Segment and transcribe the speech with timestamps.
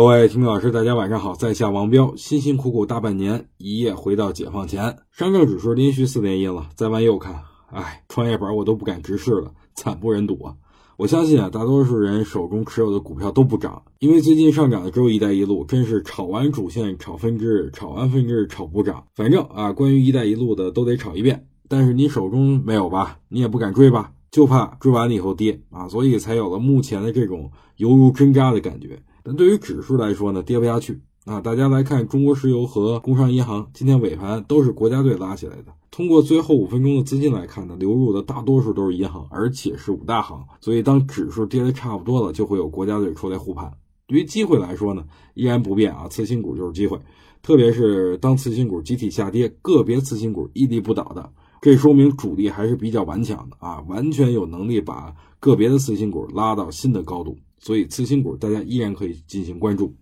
[0.00, 10.54] 各位听众老师，大家晚上好，在下王彪，辛辛苦苦大半年，一夜回到解放前，上证指数连续四连阴了，再往右看，哎，创业板我都不敢直视了，惨不忍睹啊！
[10.96, 21.46] 我相信啊，大多数人手中持有的股票都不涨，因为最近上涨的只有一带一路，真是炒完主线炒分支，炒完分支炒补涨，反正啊，关于一带一路的都得炒一遍。
[21.68, 23.18] 但是你手中没有吧？
[23.28, 24.10] 你也不敢追吧？
[24.30, 28.98] 就怕追完了以后跌啊，所以才有了目前的这种犹如针扎的感觉。
[29.22, 31.40] 但对于指数来说呢，跌不下去啊！
[31.40, 35.66] 大家来看，中国石油和工商银行今天尾盘都是国家队拉起来的。
[35.90, 40.42] 通过最后五分钟的资金来看呢，流入的大多数都是银行，而且是五大行。
[40.60, 43.70] 所以当指数跌的差不多了，就会有国家队出来护盘。
[44.06, 46.98] 对于机会来说呢，依然不变啊，次新股就是机会。
[47.42, 57.36] 特别是当次新股集体下跌，个别次新股屹立不倒的，这说明主力还是比较顽强的啊，完全有能力把个别的次新股拉到新的高度。
[57.60, 59.94] 所以，次新股大家依然可以进行关注。